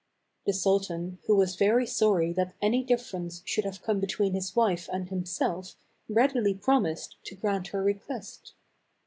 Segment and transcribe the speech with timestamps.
[0.47, 4.89] The sultan, who was very sorry that any difference should have come between his wife
[4.91, 5.75] and himself
[6.09, 8.55] readily promised to grant her request.